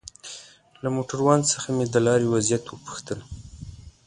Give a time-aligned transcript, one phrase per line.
[0.81, 3.19] له موټروان څخه مې د لارې وضعيت وپوښتل.